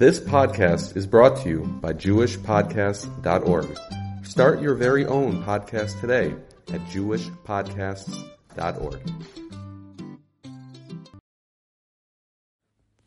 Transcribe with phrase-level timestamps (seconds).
[0.00, 3.78] This podcast is brought to you by JewishPodcasts.org.
[4.24, 6.34] Start your very own podcast today
[6.72, 9.00] at JewishPodcasts.org.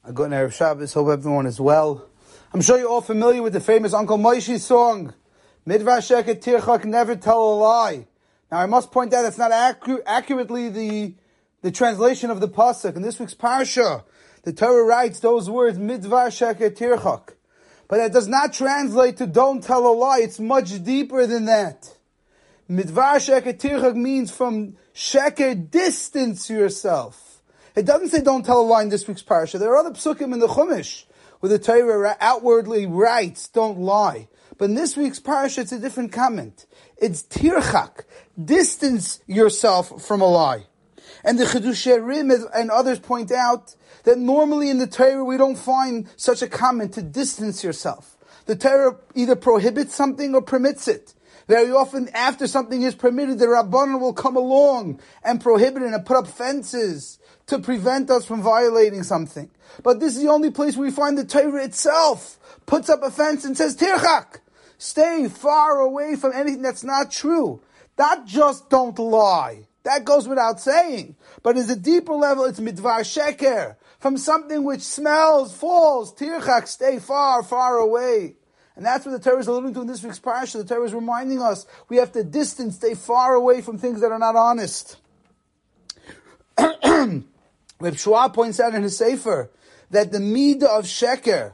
[0.04, 0.94] A good Erev Shabbos.
[0.94, 2.08] Hope everyone is well.
[2.54, 5.16] I'm sure you're all familiar with the famous Uncle Moishy song,
[5.68, 8.06] Midvar Sheker Tirchak, Never Tell a Lie.
[8.52, 11.16] Now I must point out that's not accu- accurately the,
[11.64, 12.96] the translation of the Pasuk.
[12.96, 14.04] In this week's Parsha,
[14.44, 17.34] the Torah writes those words, Midvar Sheker Tirchak.
[17.88, 20.20] But that does not translate to don't tell a lie.
[20.20, 21.96] It's much deeper than that.
[22.70, 27.42] Midvar Sheker Tirchak means from Sheker, distance yourself.
[27.76, 29.60] It doesn't say don't tell a lie in this week's Parsha.
[29.60, 31.06] There are other psukim in the Chumash
[31.40, 34.28] where the Torah outwardly writes don't lie.
[34.58, 36.66] But in this week's Parsha, it's a different comment.
[36.98, 38.04] It's Tirchak.
[38.44, 40.68] Distance yourself from a lie.
[41.24, 45.56] And the Chiddushei Rim and others point out that normally in the Torah we don't
[45.56, 48.18] find such a comment to distance yourself.
[48.46, 51.14] The Torah either prohibits something or permits it.
[51.48, 56.06] Very often after something is permitted, the Rabbanon will come along and prohibit it and
[56.06, 59.50] put up fences to prevent us from violating something.
[59.84, 63.12] But this is the only place where we find the Torah itself puts up a
[63.12, 64.40] fence and says, Tirchak,
[64.78, 67.62] stay far away from anything that's not true.
[67.98, 69.68] Not just don't lie.
[69.84, 71.16] That goes without saying.
[71.42, 73.76] But as a deeper level, it's midvar sheker.
[74.04, 78.36] From something which smells, falls, tirchak, stay far, far away.
[78.76, 80.58] And that's what the Torah is alluding to in this week's parasha.
[80.58, 84.12] The Torah is reminding us we have to distance, stay far away from things that
[84.12, 84.98] are not honest.
[86.60, 89.50] Reb Schwab points out in his Sefer
[89.92, 91.54] that the midah of sheker,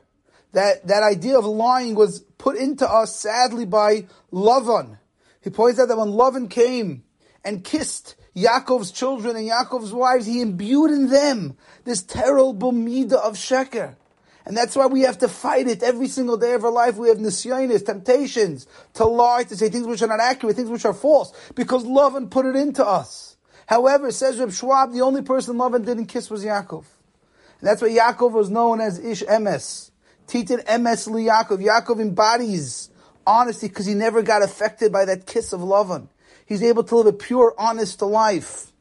[0.53, 4.97] that, that idea of lying was put into us sadly by Lavan.
[5.41, 7.03] He points out that when Lavan came
[7.45, 13.35] and kissed Yaakov's children and Yaakov's wives, he imbued in them this terrible midah of
[13.35, 13.95] sheker.
[14.45, 16.95] And that's why we have to fight it every single day of our life.
[16.95, 18.65] We have nisyonis, temptations
[18.95, 22.31] to lie, to say things which are not accurate, things which are false, because Lavan
[22.31, 23.37] put it into us.
[23.67, 26.85] However, says Reb Schwab, the only person Lavan didn't kiss was Yaakov.
[27.59, 29.91] And that's why Yaakov was known as Ish Emes.
[30.27, 31.63] Titin Emes li Yaakov.
[31.63, 32.89] Yaakov embodies
[33.27, 36.07] honesty because he never got affected by that kiss of Lavan.
[36.49, 38.73] He's able to live a pure, honest life.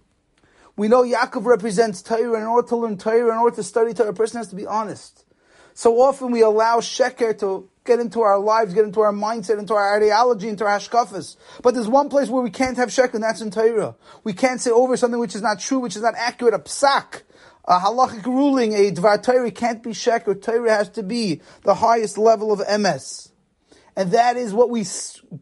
[0.75, 3.93] We know Yaakov represents Torah, and in order to learn Torah, in order to study
[3.93, 5.27] Torah, a person has to be honest.
[5.75, 9.75] So often we allow Sheker to get into our lives, get into our mindset, into
[9.75, 11.37] our ideology, into our hashkafas.
[11.63, 13.97] But there's one place where we can't have Sheker, and that's in Torah.
[14.25, 17.25] We can't say over something which is not true, which is not accurate, a psak,
[17.67, 20.41] a halachic ruling, a dvar Torah can't be Sheker.
[20.41, 23.31] Torah has to be the highest level of emes.
[23.95, 24.87] And that is what we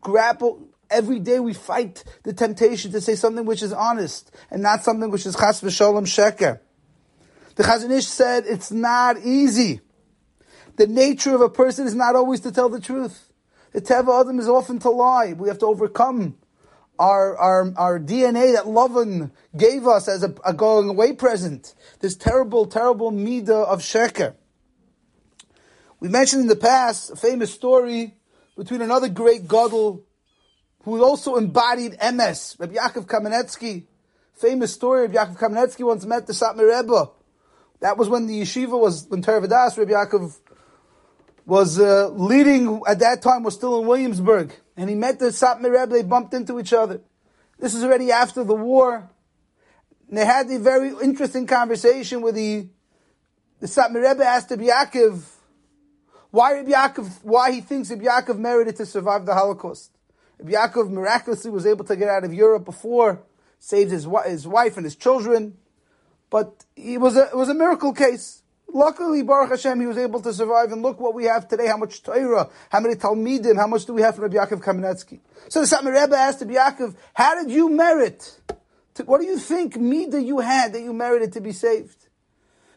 [0.00, 4.84] grapple, every day we fight the temptation to say something which is honest and not
[4.84, 6.60] something which is chas v'sholem sheker.
[7.56, 9.80] The Chazon Ish said it's not easy.
[10.76, 13.32] The nature of a person is not always to tell the truth.
[13.72, 15.32] The teva adam is often to lie.
[15.32, 16.36] We have to overcome
[16.98, 21.74] our, our, our DNA that Lavan gave us as a, a going away present.
[22.00, 24.34] This terrible, terrible midah of sheker.
[26.00, 28.16] We mentioned in the past a famous story
[28.56, 30.05] between another great gadol
[30.86, 33.86] who also embodied emes, Rabbi Yaakov Kamenetsky.
[34.34, 37.10] Famous story, Rabbi Yaakov Kamenetsky once met the Satmar Rebbe.
[37.80, 40.38] That was when the yeshiva was, when Torah Vodaas, Rabbi Yaakov
[41.44, 44.54] was uh, leading, at that time was still in Williamsburg.
[44.76, 47.00] And he met the Satmar Rebbe, they bumped into each other.
[47.58, 49.10] This is already after the war.
[50.08, 52.68] And they had a very interesting conversation with the,
[53.58, 55.20] the Satmar Rebbe asked Rabbi Yaakov,
[56.30, 59.90] why Rabbi Yaakov, why he thinks Rabbi Yaakov merited to survive the Holocaust.
[60.42, 63.22] Yaakov miraculously was able to get out of Europe before,
[63.58, 65.56] saved his, his wife and his children.
[66.30, 68.42] But it was a, it was a miracle case.
[68.68, 70.72] Luckily, Baruch Hashem, he was able to survive.
[70.72, 73.94] And look what we have today, how much Torah, how many Talmidim, how much do
[73.94, 75.20] we have from Rabbi Yaakov Kamenetsky.
[75.48, 78.38] So the Satmar Rebbe asked Rabbi Yaakov, how did you merit?
[78.94, 82.08] To, what do you think Mida you had that you merited to be saved?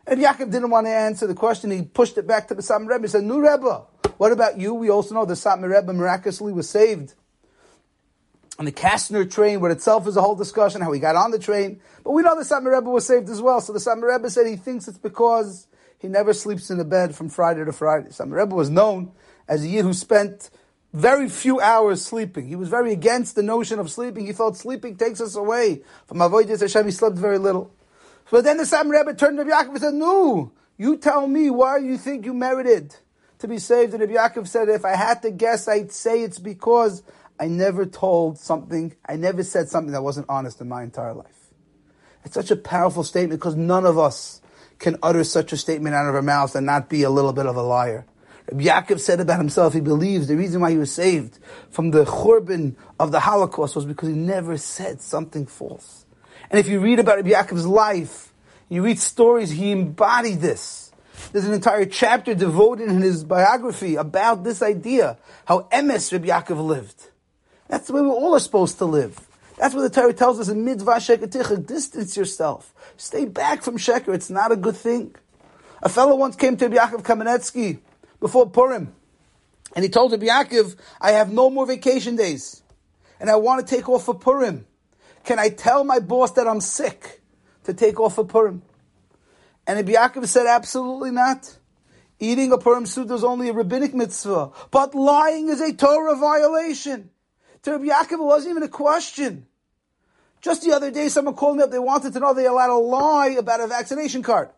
[0.06, 1.72] And Yaakov didn't want to answer the question.
[1.72, 3.02] He pushed it back to the Satmar Rebbe.
[3.02, 3.84] He said, Nu Rebbe,
[4.18, 4.76] what about you?
[4.76, 7.16] We also know the Satmar Rebbe miraculously was saved
[8.60, 11.40] on the Kastner train, what itself is a whole discussion, how he got on the
[11.40, 11.80] train.
[12.04, 13.62] But we know the Satmar Rebbe was saved as well.
[13.62, 15.68] So the Satmar Rebbe said he thinks it's because
[15.98, 18.10] he never sleeps in the bed from Friday to Friday.
[18.10, 19.14] Satmar Rebbe was known
[19.48, 20.50] as a yid who spent
[20.92, 22.50] very few hours sleeping.
[22.50, 24.26] He was very against the notion of sleeping.
[24.26, 26.86] He thought sleeping takes us away from Avodah Hashem.
[26.86, 27.72] He slept very little.
[28.30, 31.78] But then the Satmar Rebbe turned to Yaakov and said, No, you tell me why
[31.78, 32.94] you think you merited
[33.38, 33.94] to be saved.
[33.94, 37.04] And Yaakov said, If I had to guess, I'd say it's because
[37.40, 41.54] I never told something, I never said something that wasn't honest in my entire life.
[42.26, 44.42] It's such a powerful statement because none of us
[44.78, 47.46] can utter such a statement out of our mouths and not be a little bit
[47.46, 48.06] of a liar.
[48.52, 51.40] Rabbi Yaakov said about himself, he believes the reason why he was saved
[51.70, 56.06] from the churban of the Holocaust was because he never said something false.
[56.50, 58.34] And if you read about Rabbi Yaakov's life,
[58.68, 60.92] you read stories, he embodied this.
[61.32, 66.66] There's an entire chapter devoted in his biography about this idea, how emes Rabbi Yaakov
[66.66, 67.10] lived.
[67.70, 69.18] That's the way we all are supposed to live.
[69.58, 72.74] That's what the Torah tells us in mitzvah sheketicha, distance yourself.
[72.98, 75.16] Stay back from sheker, it's not a good thing.
[75.82, 77.80] A fellow once came to Yaakov Kamenetsky
[78.20, 78.94] before Purim,
[79.76, 82.64] and he told Yaakov, I have no more vacation days,
[83.20, 84.66] and I want to take off for Purim.
[85.24, 87.22] Can I tell my boss that I'm sick
[87.66, 88.64] to take off for Purim?
[89.68, 91.58] And Yaakov said, absolutely not.
[92.20, 97.12] Eating a Purim Suda is only a rabbinic mitzvah, but lying is a Torah violation.
[97.64, 99.46] To Rabbi Yaakov, it wasn't even a question.
[100.42, 101.72] Just the other day, someone called me up.
[101.72, 104.50] They wanted to know are they allowed to lie about a vaccination card.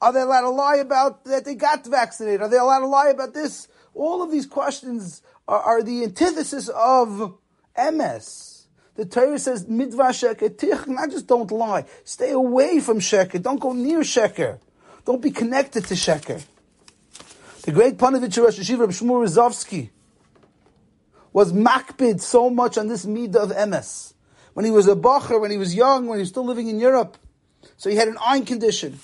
[0.00, 2.42] Are they allowed to lie about that they got vaccinated?
[2.42, 3.68] Are they allowed to lie about this?
[3.94, 7.36] All of these questions are, are the antithesis of
[7.76, 8.66] emes.
[8.96, 13.42] The Torah says midvar sheker not just don't lie, stay away from sheker.
[13.42, 14.60] Don't go near sheker.
[15.04, 16.44] Don't be connected to sheker.
[17.62, 19.90] The great Ponovezh Rosh Yeshiva Shmuel Rozovsky
[21.34, 24.14] was makpid so much on this midah of emes
[24.54, 26.78] when he was a bacher, when he was young, when he was still living in
[26.78, 27.18] Europe.
[27.76, 28.98] So he had an eye condition.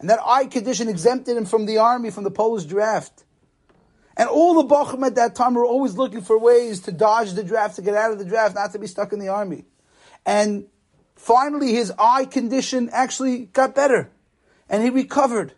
[0.00, 3.24] And that eye condition exempted him from the army, from the Polish draft.
[4.16, 7.44] And all the Bachim at that time were always looking for ways to dodge the
[7.44, 9.66] draft, to get out of the draft, not to be stuck in the army.
[10.24, 10.66] And
[11.16, 14.10] finally, his eye condition actually got better.
[14.70, 15.52] And he recovered.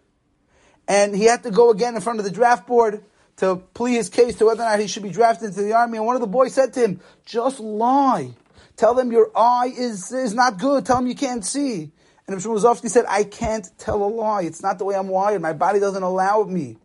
[0.88, 3.04] And he had to go again in front of the draft board
[3.36, 5.98] to plead his case to whether or not he should be drafted into the army.
[5.98, 8.30] And one of the boys said to him, just lie.
[8.76, 10.86] Tell them your eye is, is not good.
[10.86, 11.92] Tell them you can't see.
[12.26, 12.46] And Mr.
[12.46, 14.42] Rozovsky said, I can't tell a lie.
[14.42, 15.40] It's not the way I'm wired.
[15.42, 16.76] My body doesn't allow me.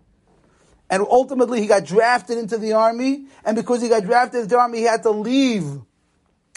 [0.90, 3.26] And ultimately, he got drafted into the army.
[3.46, 5.82] And because he got drafted into the army, he had to leave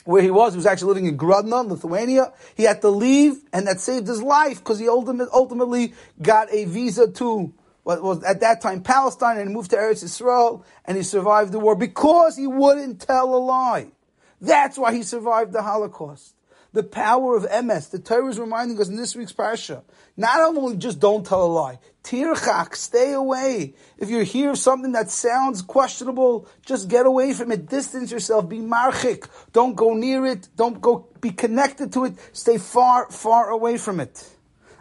[0.05, 0.53] where he was.
[0.53, 2.33] He was actually living in Grodno, Lithuania.
[2.57, 7.11] He had to leave, and that saved his life because he ultimately got a visa
[7.13, 7.55] to
[7.85, 11.61] what was at that time Palestine and moved to Eretz Yisrael, and he survived the
[11.61, 13.93] war because he wouldn't tell a lie.
[14.41, 16.35] That's why he survived the Holocaust.
[16.73, 17.91] The power of emes.
[17.91, 19.85] The Torah is reminding us in this week's parsha.
[20.17, 21.79] Not only just don't tell a lie.
[22.03, 23.75] Tirchak, stay away.
[23.97, 27.69] If you hear something that sounds questionable, just get away from it.
[27.69, 28.49] Distance yourself.
[28.49, 29.29] Be marchik.
[29.53, 30.49] Don't go near it.
[30.57, 32.15] Don't go be connected to it.
[32.33, 34.29] Stay far, far away from it.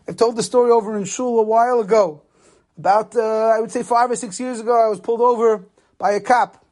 [0.07, 2.22] I've told the story over in Shul a while ago.
[2.77, 5.65] About, uh, I would say five or six years ago, I was pulled over
[5.97, 6.65] by a cop.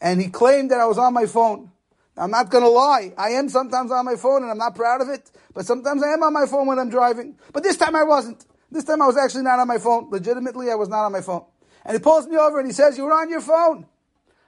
[0.00, 1.70] And he claimed that I was on my phone.
[2.16, 3.12] I'm not going to lie.
[3.16, 6.12] I am sometimes on my phone and I'm not proud of it, but sometimes I
[6.12, 7.36] am on my phone when I'm driving.
[7.52, 8.44] But this time I wasn't.
[8.70, 10.10] This time I was actually not on my phone.
[10.10, 11.44] Legitimately, I was not on my phone.
[11.84, 13.86] And he pulls me over and he says, You were on your phone.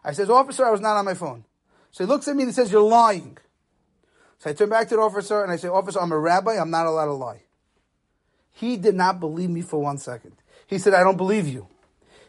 [0.04, 1.44] I says, Officer, I was not on my phone.
[1.90, 3.38] So he looks at me and he says, You're lying.
[4.38, 6.56] So I turn back to the officer and I say, Officer, I'm a rabbi.
[6.58, 7.42] I'm not allowed to lie.
[8.52, 10.36] He did not believe me for one second.
[10.72, 11.68] He said, I don't believe you.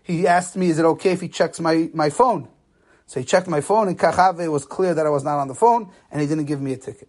[0.03, 2.49] He asked me, Is it okay if he checks my, my phone?
[3.05, 5.55] So he checked my phone, and Kachave was clear that I was not on the
[5.55, 7.07] phone, and he didn't give me a ticket.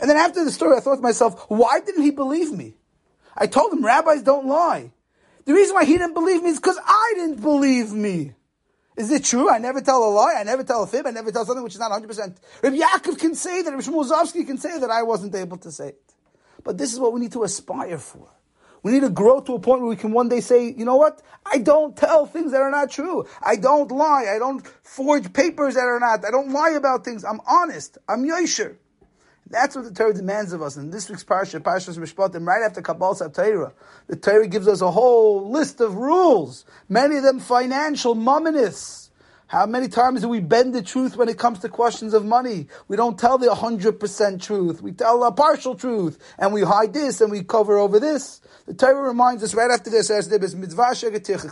[0.00, 2.76] And then after the story, I thought to myself, why didn't he believe me?
[3.36, 4.90] I told him rabbis don't lie.
[5.44, 8.32] The reason why he didn't believe me is because I didn't believe me.
[8.96, 9.50] Is it true?
[9.50, 10.36] I never tell a lie.
[10.38, 11.06] I never tell a fib.
[11.06, 12.36] I never tell something which is not 100%.
[12.62, 13.70] Rabbi Yaakov can say that.
[13.70, 16.14] Rabbi Shmuel can say that I wasn't able to say it.
[16.62, 18.30] But this is what we need to aspire for.
[18.84, 20.96] We need to grow to a point where we can one day say, you know
[20.96, 21.22] what?
[21.46, 23.26] I don't tell things that are not true.
[23.42, 24.26] I don't lie.
[24.32, 26.22] I don't forge papers that are not.
[26.24, 27.24] I don't lie about things.
[27.24, 27.96] I'm honest.
[28.06, 28.76] I'm yosher.
[29.48, 30.76] That's what the Torah demands of us.
[30.76, 33.72] In this week's parsha, Parshas Mishpatim, right after Kabbalah Torah,
[34.06, 36.66] the Torah gives us a whole list of rules.
[36.88, 39.03] Many of them financial, mominous.
[39.46, 42.66] How many times do we bend the truth when it comes to questions of money?
[42.88, 44.82] We don't tell the 100% truth.
[44.82, 46.18] We tell a partial truth.
[46.38, 48.40] And we hide this and we cover over this.
[48.66, 50.08] The Torah reminds us right after this,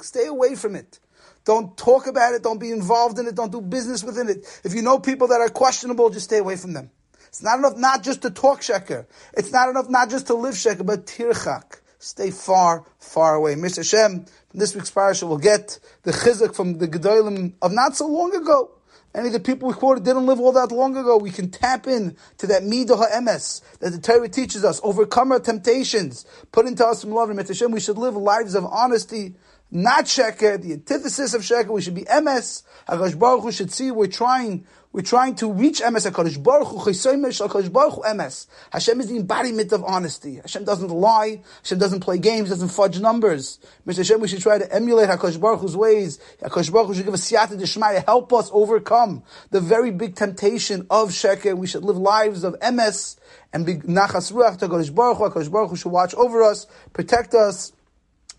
[0.06, 0.98] stay away from it.
[1.44, 2.42] Don't talk about it.
[2.42, 3.34] Don't be involved in it.
[3.34, 4.60] Don't do business within it.
[4.64, 6.90] If you know people that are questionable, just stay away from them.
[7.28, 9.06] It's not enough not just to talk sheker.
[9.34, 11.80] It's not enough not just to live sheker, but tirchak.
[12.02, 13.54] Stay far, far away.
[13.54, 13.76] Mr.
[13.76, 18.08] Hashem, from this week's parasha will get the chizuk from the Gedolim of not so
[18.08, 18.72] long ago.
[19.14, 21.16] Any of the people we quoted didn't live all that long ago.
[21.16, 25.38] We can tap in to that midah ha'emes that the Torah teaches us, overcome our
[25.38, 27.48] temptations, put into us some love and Mr.
[27.48, 27.70] Hashem.
[27.70, 29.36] We should live lives of honesty,
[29.72, 31.68] not sheker, the antithesis of sheker.
[31.68, 32.62] We should be emes.
[32.86, 36.76] Hakadosh Baruch Hu should see we're trying we're trying to reach emes HaKadosh Baruch Hu,
[36.76, 38.46] Chesaymesh HaKadosh Baruch Hu emes.
[38.70, 40.36] Hashem is the embodiment of honesty.
[40.36, 41.40] Hashem doesn't lie.
[41.62, 43.58] Hashem doesn't play games, doesn't fudge numbers.
[43.86, 43.98] Mr.
[43.98, 46.18] Hashem, we should try to emulate HaKadosh Baruch Hu's ways.
[46.42, 50.86] HaKadosh Baruch Hu should give us siyata d'shmaya, help us overcome the very big temptation
[50.90, 51.56] of sheker.
[51.56, 53.16] We should live lives of emes
[53.54, 55.30] and be nachas ruach to HaKadosh Baruch Hu.
[55.30, 57.72] HaKadosh Baruch Hu should watch over us, protect us,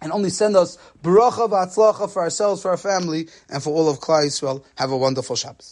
[0.04, 4.00] and only send us bracha v'atzlacha for ourselves, for our family, and for all of
[4.00, 4.64] Klal Yisrael.
[4.76, 5.72] Have a wonderful Shabbos.